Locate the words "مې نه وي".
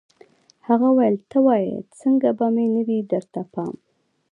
2.53-2.99